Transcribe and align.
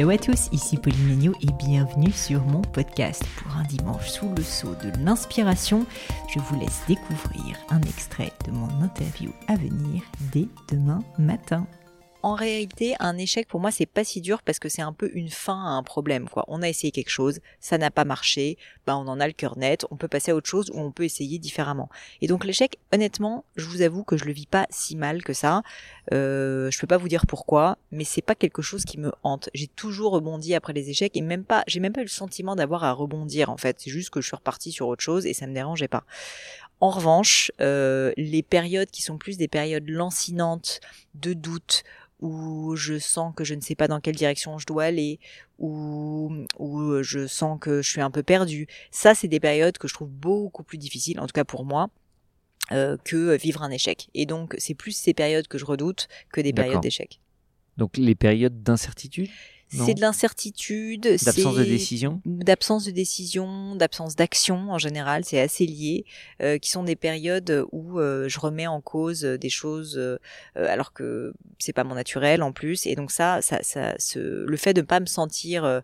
Hello 0.00 0.08
à 0.08 0.16
tous, 0.16 0.48
ici 0.50 0.78
Pauline 0.78 1.08
Méniaud 1.08 1.34
et 1.42 1.52
bienvenue 1.62 2.10
sur 2.10 2.42
mon 2.46 2.62
podcast. 2.62 3.22
Pour 3.36 3.54
un 3.58 3.64
dimanche 3.64 4.08
sous 4.08 4.30
le 4.34 4.42
sceau 4.42 4.74
de 4.82 4.90
l'inspiration, 5.04 5.84
je 6.34 6.38
vous 6.38 6.58
laisse 6.58 6.80
découvrir 6.88 7.58
un 7.68 7.82
extrait 7.82 8.32
de 8.46 8.50
mon 8.50 8.70
interview 8.80 9.30
à 9.46 9.56
venir 9.56 10.02
dès 10.32 10.48
demain 10.70 11.00
matin 11.18 11.66
en 12.22 12.34
réalité, 12.34 12.94
un 13.00 13.16
échec 13.16 13.48
pour 13.48 13.60
moi, 13.60 13.70
c'est 13.70 13.86
pas 13.86 14.04
si 14.04 14.20
dur 14.20 14.42
parce 14.42 14.58
que 14.58 14.68
c'est 14.68 14.82
un 14.82 14.92
peu 14.92 15.10
une 15.14 15.30
fin 15.30 15.54
à 15.54 15.70
un 15.70 15.82
problème, 15.82 16.28
quoi. 16.28 16.44
On 16.48 16.62
a 16.62 16.68
essayé 16.68 16.90
quelque 16.90 17.10
chose, 17.10 17.40
ça 17.60 17.78
n'a 17.78 17.90
pas 17.90 18.04
marché, 18.04 18.58
ben 18.86 18.96
on 18.96 19.08
en 19.08 19.20
a 19.20 19.26
le 19.26 19.32
cœur 19.32 19.56
net, 19.56 19.86
on 19.90 19.96
peut 19.96 20.08
passer 20.08 20.30
à 20.30 20.34
autre 20.34 20.48
chose 20.48 20.70
ou 20.74 20.80
on 20.80 20.92
peut 20.92 21.04
essayer 21.04 21.38
différemment. 21.38 21.88
Et 22.20 22.26
donc 22.26 22.44
l'échec, 22.44 22.78
honnêtement, 22.92 23.44
je 23.56 23.66
vous 23.66 23.82
avoue 23.82 24.04
que 24.04 24.16
je 24.16 24.24
le 24.24 24.32
vis 24.32 24.46
pas 24.46 24.66
si 24.70 24.96
mal 24.96 25.22
que 25.22 25.32
ça. 25.32 25.62
Euh, 26.12 26.70
je 26.70 26.78
peux 26.78 26.86
pas 26.86 26.98
vous 26.98 27.08
dire 27.08 27.26
pourquoi, 27.26 27.78
mais 27.90 28.04
c'est 28.04 28.22
pas 28.22 28.34
quelque 28.34 28.62
chose 28.62 28.84
qui 28.84 28.98
me 28.98 29.12
hante. 29.22 29.48
J'ai 29.54 29.68
toujours 29.68 30.12
rebondi 30.12 30.54
après 30.54 30.72
les 30.72 30.90
échecs 30.90 31.16
et 31.16 31.22
même 31.22 31.44
pas, 31.44 31.64
j'ai 31.66 31.80
même 31.80 31.92
pas 31.92 32.00
eu 32.00 32.04
le 32.04 32.08
sentiment 32.08 32.54
d'avoir 32.56 32.84
à 32.84 32.92
rebondir 32.92 33.50
en 33.50 33.56
fait. 33.56 33.76
C'est 33.80 33.90
juste 33.90 34.10
que 34.10 34.20
je 34.20 34.26
suis 34.26 34.36
reparti 34.36 34.72
sur 34.72 34.88
autre 34.88 35.02
chose 35.02 35.26
et 35.26 35.32
ça 35.32 35.46
me 35.46 35.54
dérangeait 35.54 35.88
pas. 35.88 36.04
En 36.80 36.90
revanche, 36.90 37.52
euh, 37.60 38.12
les 38.16 38.42
périodes 38.42 38.90
qui 38.90 39.02
sont 39.02 39.18
plus 39.18 39.36
des 39.36 39.48
périodes 39.48 39.88
lancinantes, 39.88 40.80
de 41.14 41.34
doute, 41.34 41.84
où 42.20 42.76
je 42.76 42.98
sens 42.98 43.34
que 43.34 43.44
je 43.44 43.54
ne 43.54 43.60
sais 43.60 43.74
pas 43.74 43.88
dans 43.88 44.00
quelle 44.00 44.16
direction 44.16 44.58
je 44.58 44.66
dois 44.66 44.84
aller, 44.84 45.18
ou 45.58 46.32
où 46.58 47.02
je 47.02 47.26
sens 47.26 47.58
que 47.60 47.82
je 47.82 47.90
suis 47.90 48.00
un 48.00 48.10
peu 48.10 48.22
perdu. 48.22 48.66
Ça, 48.90 49.14
c'est 49.14 49.28
des 49.28 49.40
périodes 49.40 49.78
que 49.78 49.88
je 49.88 49.94
trouve 49.94 50.10
beaucoup 50.10 50.62
plus 50.62 50.78
difficiles, 50.78 51.18
en 51.18 51.26
tout 51.26 51.32
cas 51.32 51.44
pour 51.44 51.64
moi, 51.64 51.88
euh, 52.72 52.96
que 53.04 53.36
vivre 53.36 53.62
un 53.62 53.70
échec. 53.70 54.08
Et 54.14 54.26
donc, 54.26 54.54
c'est 54.58 54.74
plus 54.74 54.92
ces 54.92 55.14
périodes 55.14 55.48
que 55.48 55.58
je 55.58 55.64
redoute 55.64 56.08
que 56.32 56.40
des 56.40 56.52
périodes 56.52 56.80
d'échec. 56.80 57.20
Donc, 57.76 57.96
les 57.96 58.14
périodes 58.14 58.62
d'incertitude? 58.62 59.30
C'est 59.70 59.94
de 59.94 60.00
l'incertitude, 60.00 61.02
d'absence 61.02 61.56
de 61.56 61.64
décision, 61.64 62.20
d'absence 62.24 62.84
de 62.84 62.90
décision, 62.90 63.76
d'absence 63.76 64.16
d'action 64.16 64.70
en 64.70 64.78
général, 64.78 65.24
c'est 65.24 65.40
assez 65.40 65.66
lié, 65.66 66.04
euh, 66.42 66.58
qui 66.58 66.70
sont 66.70 66.82
des 66.82 66.96
périodes 66.96 67.64
où 67.72 67.98
euh, 67.98 68.28
je 68.28 68.40
remets 68.40 68.66
en 68.66 68.80
cause 68.80 69.22
des 69.22 69.48
choses 69.50 69.96
euh, 69.96 70.18
alors 70.56 70.92
que 70.92 71.32
c'est 71.58 71.72
pas 71.72 71.84
mon 71.84 71.94
naturel 71.94 72.42
en 72.42 72.52
plus, 72.52 72.86
et 72.86 72.94
donc 72.94 73.10
ça, 73.10 73.40
ça, 73.42 73.60
ça, 73.62 73.94
le 74.16 74.56
fait 74.56 74.74
de 74.74 74.80
ne 74.80 74.86
pas 74.86 75.00
me 75.00 75.06
sentir 75.06 75.82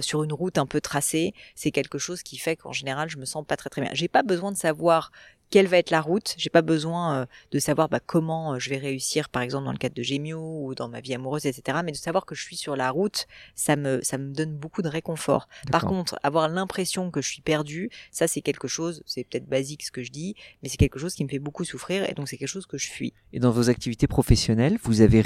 sur 0.00 0.22
une 0.22 0.32
route 0.32 0.58
un 0.58 0.66
peu 0.66 0.80
tracée, 0.80 1.32
c'est 1.54 1.70
quelque 1.70 1.98
chose 1.98 2.22
qui 2.22 2.36
fait 2.36 2.56
qu'en 2.56 2.72
général 2.72 3.08
je 3.08 3.18
me 3.18 3.24
sens 3.24 3.44
pas 3.46 3.56
très 3.56 3.70
très 3.70 3.80
bien. 3.80 3.90
J'ai 3.94 4.08
pas 4.08 4.22
besoin 4.22 4.52
de 4.52 4.56
savoir 4.56 5.12
quelle 5.50 5.66
va 5.66 5.78
être 5.78 5.90
la 5.90 6.00
route. 6.00 6.34
J'ai 6.36 6.50
pas 6.50 6.62
besoin 6.62 7.20
euh, 7.20 7.26
de 7.52 7.58
savoir 7.58 7.88
bah, 7.88 8.00
comment 8.04 8.54
euh, 8.54 8.58
je 8.58 8.70
vais 8.70 8.76
réussir, 8.76 9.28
par 9.28 9.42
exemple 9.42 9.64
dans 9.64 9.72
le 9.72 9.78
cadre 9.78 9.94
de 9.94 10.02
Gémio 10.02 10.40
ou 10.40 10.74
dans 10.74 10.88
ma 10.88 11.00
vie 11.00 11.14
amoureuse, 11.14 11.46
etc. 11.46 11.78
Mais 11.84 11.92
de 11.92 11.96
savoir 11.96 12.26
que 12.26 12.34
je 12.34 12.42
suis 12.42 12.56
sur 12.56 12.76
la 12.76 12.90
route, 12.90 13.26
ça 13.54 13.76
me 13.76 14.00
ça 14.02 14.18
me 14.18 14.32
donne 14.32 14.56
beaucoup 14.56 14.82
de 14.82 14.88
réconfort. 14.88 15.48
Par 15.70 15.84
contre, 15.84 16.18
avoir 16.22 16.48
l'impression 16.48 17.10
que 17.10 17.22
je 17.22 17.28
suis 17.28 17.42
perdu, 17.42 17.90
ça 18.10 18.28
c'est 18.28 18.42
quelque 18.42 18.68
chose, 18.68 19.02
c'est 19.06 19.24
peut-être 19.24 19.48
basique 19.48 19.84
ce 19.84 19.90
que 19.90 20.02
je 20.02 20.10
dis, 20.10 20.34
mais 20.62 20.68
c'est 20.68 20.76
quelque 20.76 20.98
chose 20.98 21.14
qui 21.14 21.24
me 21.24 21.28
fait 21.28 21.38
beaucoup 21.38 21.64
souffrir 21.64 22.08
et 22.08 22.14
donc 22.14 22.28
c'est 22.28 22.36
quelque 22.36 22.48
chose 22.48 22.66
que 22.66 22.78
je 22.78 22.88
fuis. 22.88 23.12
Et 23.32 23.40
dans 23.40 23.50
vos 23.50 23.70
activités 23.70 24.06
professionnelles, 24.06 24.78
vous 24.82 25.00
avez 25.00 25.22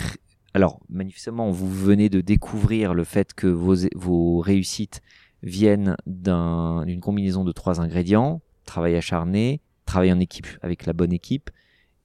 alors 0.55 0.81
manifestement 0.89 1.51
vous 1.51 1.71
venez 1.71 2.09
de 2.09 2.21
découvrir 2.21 2.95
le 2.95 3.05
fait 3.05 3.33
que 3.35 3.47
vos 3.47 3.75
vos 3.95 4.41
réussites 4.41 5.01
viennent 5.43 5.97
d'une 6.07 7.01
combinaison 7.01 7.43
de 7.43 7.53
trois 7.53 7.81
ingrédients 7.81 8.41
travail 8.65 8.97
acharné, 8.97 9.61
travail 9.93 10.13
en 10.13 10.21
équipe 10.21 10.47
avec 10.63 10.87
la 10.87 10.95
bonne 10.95 11.13
équipe 11.13 11.51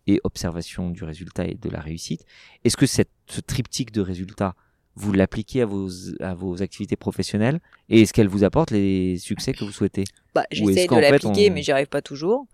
et 0.07 0.19
observation 0.25 0.89
du 0.89 1.03
résultat 1.05 1.45
et 1.45 1.55
de 1.55 1.69
la 1.69 1.79
réussite. 1.79 2.25
Est-ce 2.65 2.75
que 2.75 2.85
cette, 2.85 3.11
ce 3.27 3.39
triptyque 3.39 3.91
de 3.91 4.01
résultats, 4.01 4.55
vous 4.95 5.13
l'appliquez 5.13 5.61
à 5.61 5.65
vos, 5.65 5.89
à 6.19 6.33
vos 6.33 6.61
activités 6.61 6.97
professionnelles 6.97 7.59
et 7.89 8.01
est-ce 8.01 8.11
qu'elle 8.13 8.27
vous 8.27 8.43
apporte 8.43 8.71
les 8.71 9.17
succès 9.17 9.53
que 9.53 9.63
vous 9.63 9.71
souhaitez? 9.71 10.03
Bah, 10.35 10.45
J'essaie 10.51 10.87
de 10.87 10.95
l'appliquer, 10.95 11.49
mais 11.49 11.61
j'y 11.63 11.71
arrive 11.71 11.87
pas 11.87 12.01
toujours. 12.01 12.45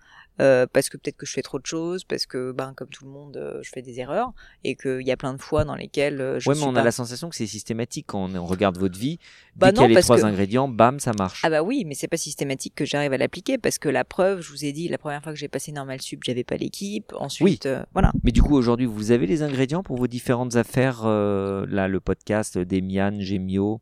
Euh, 0.42 0.66
parce 0.72 0.90
que 0.90 0.98
peut-être 0.98 1.18
que 1.18 1.26
je 1.26 1.32
fais 1.32 1.44
trop 1.44 1.60
de 1.60 1.66
choses, 1.66 2.04
parce 2.04 2.26
que 2.26 2.52
ben 2.52 2.74
comme 2.76 2.90
tout 2.90 3.06
le 3.06 3.12
monde, 3.12 3.38
euh, 3.38 3.60
je 3.62 3.70
fais 3.70 3.84
des 3.84 4.00
erreurs 4.00 4.34
et 4.64 4.76
qu'il 4.76 5.06
y 5.06 5.12
a 5.12 5.18
plein 5.18 5.34
de 5.34 5.42
fois 5.42 5.64
dans 5.64 5.76
lesquelles 5.76 6.20
euh, 6.22 6.40
je 6.40 6.50
ouais, 6.50 6.56
mais 6.56 6.64
on 6.64 6.76
a 6.76 6.84
la 6.84 6.92
sensation 6.92 7.30
que 7.30 7.36
c'est 7.36 7.46
systématique 7.46 8.08
quand 8.08 8.34
on, 8.36 8.46
regarde 8.46 8.78
votre 8.80 8.98
vie. 8.98 9.20
Bah 9.56 9.72
dès 9.72 9.74
qu'il 9.78 9.92
y 9.92 9.94
a 9.94 9.98
les 10.00 10.02
trois 10.02 10.26
ingrédients, 10.26 10.68
bam, 10.68 11.00
ça 11.00 11.12
marche. 11.14 11.42
Ah 11.46 11.52
bah 11.52 11.62
oui, 11.62 11.84
mais 11.86 11.94
c'est 11.94 12.08
pas 12.08 12.18
systématique 12.18 12.74
que 12.74 12.84
j'arrive 12.84 13.14
à 13.14 13.18
l'appliquer 13.18 13.60
parce 13.60 13.78
que 13.78 13.90
la 13.90 14.04
preuve, 14.04 14.42
je 14.42 14.50
vous 14.50 14.66
ai 14.66 14.72
dit, 14.72 14.88
la 14.88 14.98
première 14.98 15.22
fois 15.22 15.34
que 15.34 15.40
j'ai 15.40 15.48
passé 15.48 15.72
normal 15.72 16.02
sup, 16.02 16.24
j'avais 16.24 16.44
pas 16.44 16.58
l'équipe. 16.58 17.14
Ensuite, 17.16 17.68
oui. 17.72 17.84
voilà. 17.94 18.12
Mais 18.24 18.32
du 18.32 18.42
coup, 18.42 18.56
aujourd'hui, 18.56 18.88
vous 18.88 19.12
avez 19.12 19.28
les 19.28 19.44
ingrédients 19.44 19.84
pour 19.84 19.98
vos 19.98 20.08
différentes 20.08 20.56
affaires. 20.56 21.06
là, 21.06 21.88
le 21.88 22.00
podcast 22.00 22.58
d'Emian, 22.58 23.20
Gemio 23.20 23.82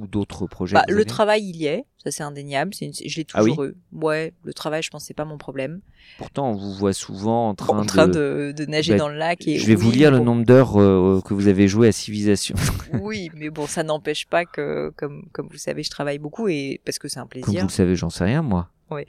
ou 0.00 0.06
d'autres 0.06 0.46
projets 0.46 0.74
bah, 0.74 0.84
Le 0.88 1.04
travail, 1.04 1.44
il 1.44 1.56
y 1.56 1.66
est, 1.66 1.84
ça 2.02 2.10
c'est 2.10 2.22
indéniable. 2.22 2.72
Je 2.74 2.86
l'ai 2.86 3.26
ah 3.34 3.40
toujours 3.40 3.64
eu. 3.64 3.74
Ouais, 3.92 4.32
le 4.44 4.54
travail, 4.54 4.82
je 4.82 4.90
pense, 4.90 5.04
c'est 5.04 5.14
pas 5.14 5.24
mon 5.24 5.38
problème. 5.38 5.80
Pourtant, 6.18 6.50
on 6.50 6.54
vous 6.54 6.72
voit 6.72 6.92
souvent 6.92 7.50
en 7.50 7.54
train, 7.54 7.78
en 7.78 7.84
train 7.84 8.08
de... 8.08 8.52
de, 8.56 8.64
nager 8.64 8.92
bah, 8.92 8.98
dans 8.98 9.08
le 9.08 9.16
lac. 9.16 9.46
Et 9.46 9.58
je 9.58 9.66
vais 9.66 9.74
vous 9.74 9.90
lire 9.90 10.10
le 10.10 10.18
nombre 10.18 10.44
d'heures 10.44 10.80
euh, 10.80 11.20
que 11.24 11.34
vous 11.34 11.48
avez 11.48 11.68
joué 11.68 11.88
à 11.88 11.92
Civilisation. 11.92 12.56
oui, 13.00 13.30
mais 13.34 13.50
bon, 13.50 13.66
ça 13.66 13.82
n'empêche 13.82 14.26
pas 14.26 14.44
que, 14.44 14.92
comme, 14.96 15.26
comme 15.32 15.48
vous 15.48 15.58
savez, 15.58 15.82
je 15.82 15.90
travaille 15.90 16.18
beaucoup 16.18 16.48
et 16.48 16.80
parce 16.84 16.98
que 16.98 17.08
c'est 17.08 17.20
un 17.20 17.26
plaisir. 17.26 17.46
Comme 17.46 17.56
vous 17.56 17.66
le 17.66 17.68
savez, 17.68 17.96
j'en 17.96 18.10
sais 18.10 18.24
rien, 18.24 18.42
moi. 18.42 18.68
Oui. 18.90 19.02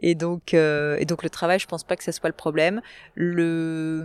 Et 0.00 0.14
donc, 0.14 0.54
euh, 0.54 0.96
et 0.98 1.04
donc 1.04 1.22
le 1.22 1.30
travail, 1.30 1.58
je 1.58 1.66
pense 1.66 1.84
pas 1.84 1.96
que 1.96 2.04
ça 2.04 2.12
soit 2.12 2.28
le 2.28 2.34
problème. 2.34 2.80
Le 3.14 4.04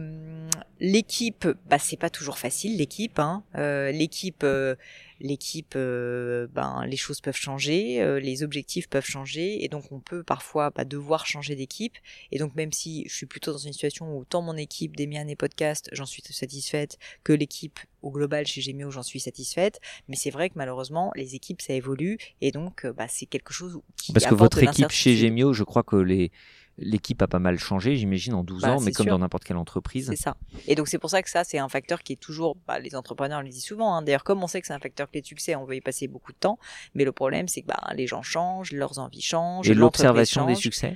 l'équipe, 0.79 1.47
bah 1.69 1.79
c'est 1.79 1.97
pas 1.97 2.09
toujours 2.09 2.37
facile 2.37 2.77
l'équipe. 2.77 3.19
Hein. 3.19 3.43
Euh, 3.55 3.91
l'équipe, 3.91 4.43
euh, 4.43 4.75
l'équipe, 5.19 5.73
euh, 5.75 6.47
ben 6.53 6.85
les 6.85 6.95
choses 6.95 7.21
peuvent 7.21 7.35
changer, 7.35 8.01
euh, 8.01 8.19
les 8.19 8.43
objectifs 8.43 8.87
peuvent 8.87 9.05
changer, 9.05 9.63
et 9.63 9.67
donc 9.67 9.91
on 9.91 9.99
peut 9.99 10.23
parfois 10.23 10.69
bah, 10.69 10.85
devoir 10.85 11.25
changer 11.25 11.55
d'équipe. 11.55 11.95
Et 12.31 12.39
donc 12.39 12.55
même 12.55 12.71
si 12.71 13.05
je 13.07 13.13
suis 13.13 13.25
plutôt 13.25 13.51
dans 13.51 13.57
une 13.57 13.73
situation 13.73 14.17
où 14.17 14.23
tant 14.25 14.41
mon 14.41 14.55
équipe 14.55 14.95
d'Emian 14.95 15.27
et 15.27 15.35
podcast, 15.35 15.89
j'en 15.91 16.05
suis 16.05 16.23
satisfaite, 16.29 16.97
que 17.23 17.33
l'équipe 17.33 17.79
au 18.01 18.11
global 18.11 18.47
chez 18.47 18.61
Gemio, 18.61 18.91
j'en 18.91 19.03
suis 19.03 19.19
satisfaite. 19.19 19.81
Mais 20.07 20.15
c'est 20.15 20.31
vrai 20.31 20.49
que 20.49 20.55
malheureusement, 20.57 21.11
les 21.15 21.35
équipes 21.35 21.61
ça 21.61 21.73
évolue, 21.73 22.17
et 22.41 22.51
donc 22.51 22.87
bah, 22.87 23.07
c'est 23.09 23.25
quelque 23.25 23.53
chose 23.53 23.79
qui 23.97 24.13
parce 24.13 24.25
que 24.25 24.35
votre 24.35 24.63
équipe 24.63 24.91
chez 24.91 25.15
Gemio, 25.17 25.53
je 25.53 25.63
crois 25.63 25.83
que 25.83 25.97
les 25.97 26.31
l'équipe 26.79 27.21
a 27.21 27.27
pas 27.27 27.39
mal 27.39 27.59
changé, 27.59 27.95
j'imagine, 27.95 28.33
en 28.33 28.43
12 28.43 28.61
bah, 28.61 28.71
ans, 28.73 28.81
mais 28.81 28.91
comme 28.91 29.07
dans 29.07 29.19
n'importe 29.19 29.43
quelle 29.43 29.57
entreprise. 29.57 30.07
C'est 30.09 30.15
ça. 30.15 30.35
Et 30.67 30.75
donc, 30.75 30.87
c'est 30.87 30.99
pour 30.99 31.09
ça 31.09 31.21
que 31.21 31.29
ça, 31.29 31.43
c'est 31.43 31.57
un 31.57 31.69
facteur 31.69 32.03
qui 32.03 32.13
est 32.13 32.19
toujours, 32.19 32.57
bah, 32.67 32.79
les 32.79 32.95
entrepreneurs 32.95 33.41
le 33.41 33.49
disent 33.49 33.65
souvent, 33.65 33.93
hein. 33.95 34.01
d'ailleurs, 34.01 34.23
comme 34.23 34.43
on 34.43 34.47
sait 34.47 34.61
que 34.61 34.67
c'est 34.67 34.73
un 34.73 34.79
facteur 34.79 35.09
clé 35.09 35.21
de 35.21 35.25
succès, 35.25 35.55
on 35.55 35.65
veut 35.65 35.75
y 35.75 35.81
passer 35.81 36.07
beaucoup 36.07 36.31
de 36.31 36.37
temps, 36.37 36.59
mais 36.95 37.05
le 37.05 37.11
problème, 37.11 37.47
c'est 37.47 37.61
que 37.61 37.67
bah, 37.67 37.81
les 37.95 38.07
gens 38.07 38.21
changent, 38.21 38.71
leurs 38.71 38.99
envies 38.99 39.21
changent. 39.21 39.69
Et 39.69 39.73
l'observation 39.73 40.45
des 40.45 40.55
succès? 40.55 40.95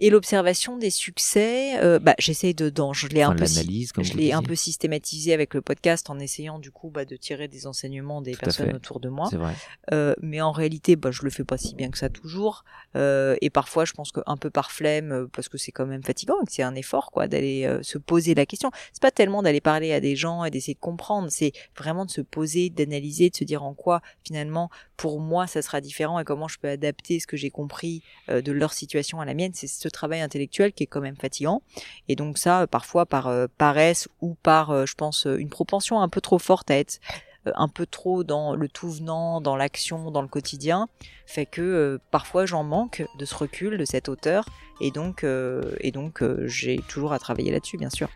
Et 0.00 0.10
l'observation 0.10 0.76
des 0.76 0.90
succès, 0.90 1.78
euh, 1.82 1.98
bah, 1.98 2.14
j'essaye 2.18 2.54
de, 2.54 2.70
dans, 2.70 2.92
je 2.92 3.08
l'ai 3.08 3.22
un 3.22 3.34
peu, 3.34 3.46
je 3.46 4.16
l'ai 4.16 4.32
un 4.32 4.42
peu 4.42 4.54
systématisé 4.54 5.32
avec 5.32 5.54
le 5.54 5.60
podcast 5.60 6.10
en 6.10 6.18
essayant 6.18 6.58
du 6.58 6.70
coup 6.70 6.90
bah, 6.90 7.04
de 7.04 7.16
tirer 7.16 7.48
des 7.48 7.66
enseignements 7.66 8.22
des 8.22 8.36
personnes 8.36 8.74
autour 8.74 9.00
de 9.00 9.08
moi. 9.08 9.28
Vrai. 9.32 9.54
Euh, 9.92 10.14
mais 10.20 10.40
en 10.40 10.52
réalité, 10.52 10.96
bah, 10.96 11.10
je 11.10 11.22
le 11.22 11.30
fais 11.30 11.44
pas 11.44 11.58
si 11.58 11.74
bien 11.74 11.90
que 11.90 11.98
ça 11.98 12.08
toujours. 12.08 12.64
Euh, 12.96 13.36
et 13.40 13.50
parfois, 13.50 13.84
je 13.84 13.92
pense 13.92 14.12
qu'un 14.12 14.36
peu 14.36 14.50
par 14.50 14.70
flemme, 14.70 15.12
euh, 15.12 15.26
parce 15.32 15.48
que 15.48 15.58
c'est 15.58 15.72
quand 15.72 15.86
même 15.86 16.02
fatigant, 16.02 16.34
que 16.46 16.52
c'est 16.52 16.62
un 16.62 16.74
effort 16.74 17.10
quoi, 17.10 17.28
d'aller 17.28 17.64
euh, 17.64 17.82
se 17.82 17.98
poser 17.98 18.34
la 18.34 18.46
question. 18.46 18.70
C'est 18.92 19.02
pas 19.02 19.10
tellement 19.10 19.42
d'aller 19.42 19.60
parler 19.60 19.92
à 19.92 20.00
des 20.00 20.16
gens 20.16 20.44
et 20.44 20.50
d'essayer 20.50 20.74
de 20.74 20.80
comprendre, 20.80 21.28
c'est 21.30 21.52
vraiment 21.76 22.04
de 22.04 22.10
se 22.10 22.20
poser, 22.20 22.70
d'analyser, 22.70 23.30
de 23.30 23.36
se 23.36 23.44
dire 23.44 23.62
en 23.62 23.74
quoi 23.74 24.00
finalement 24.24 24.70
pour 24.96 25.20
moi 25.20 25.46
ça 25.46 25.62
sera 25.62 25.80
différent 25.80 26.18
et 26.18 26.24
comment 26.24 26.48
je 26.48 26.58
peux 26.58 26.68
adapter 26.68 27.20
ce 27.20 27.26
que 27.26 27.36
j'ai 27.36 27.50
compris 27.50 28.02
euh, 28.28 28.42
de 28.42 28.52
leur 28.52 28.72
situation 28.72 29.20
à 29.20 29.24
la 29.24 29.32
mienne. 29.32 29.52
C'est 29.54 29.68
ce 29.68 29.87
travail 29.90 30.20
intellectuel 30.20 30.72
qui 30.72 30.84
est 30.84 30.86
quand 30.86 31.00
même 31.00 31.16
fatigant. 31.16 31.62
Et 32.08 32.16
donc 32.16 32.38
ça, 32.38 32.66
parfois 32.66 33.06
par 33.06 33.30
paresse 33.56 34.08
ou 34.20 34.36
par, 34.42 34.86
je 34.86 34.94
pense, 34.94 35.26
une 35.26 35.48
propension 35.48 36.00
un 36.00 36.08
peu 36.08 36.20
trop 36.20 36.38
forte 36.38 36.70
à 36.70 36.78
être 36.78 37.00
euh, 37.48 37.52
un 37.56 37.68
peu 37.68 37.86
trop 37.86 38.24
dans 38.24 38.54
le 38.54 38.68
tout 38.68 38.90
venant, 38.90 39.40
dans 39.40 39.56
l'action, 39.56 40.10
dans 40.10 40.22
le 40.22 40.28
quotidien, 40.28 40.88
fait 41.26 41.46
que 41.46 41.60
euh, 41.60 41.98
parfois 42.10 42.46
j'en 42.46 42.64
manque 42.64 43.04
de 43.18 43.24
ce 43.24 43.34
recul, 43.34 43.78
de 43.78 43.84
cette 43.84 44.08
hauteur, 44.08 44.44
et 44.80 44.90
donc, 44.90 45.24
euh, 45.24 45.74
et 45.80 45.90
donc 45.90 46.22
j'ai 46.46 46.80
toujours 46.88 47.12
à 47.12 47.18
travailler 47.18 47.50
là-dessus, 47.50 47.78
bien 47.78 47.90
sûr. 47.90 48.08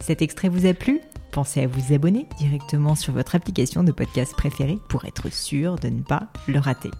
Cet 0.00 0.22
extrait 0.22 0.48
vous 0.48 0.66
a 0.66 0.74
plu? 0.74 1.00
Pensez 1.30 1.62
à 1.62 1.66
vous 1.66 1.94
abonner 1.94 2.26
directement 2.38 2.94
sur 2.94 3.12
votre 3.12 3.34
application 3.34 3.84
de 3.84 3.92
podcast 3.92 4.34
préférée 4.34 4.78
pour 4.88 5.04
être 5.04 5.32
sûr 5.32 5.76
de 5.76 5.88
ne 5.88 6.02
pas 6.02 6.28
le 6.48 6.58
rater. 6.58 6.90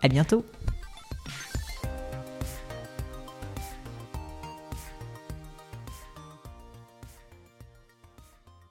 À 0.00 0.08
bientôt 0.08 0.44